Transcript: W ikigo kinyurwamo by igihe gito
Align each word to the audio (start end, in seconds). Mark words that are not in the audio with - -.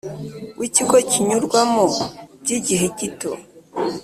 W 0.59 0.61
ikigo 0.67 0.95
kinyurwamo 1.11 1.83
by 2.41 2.51
igihe 2.57 2.85
gito 2.97 3.31